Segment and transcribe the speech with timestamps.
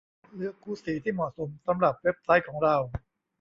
[0.35, 2.75] เลือกคู่สีที่เหมาะสมสำหรับเว็บไซต์ของเรา